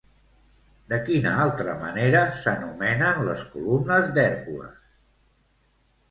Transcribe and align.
De 0.93 0.97
quina 1.09 1.33
altra 1.41 1.75
manera 1.83 2.23
s'anomenen 2.39 3.21
les 3.27 3.43
columnes 3.57 4.07
d'Hèrcules? 4.17 4.89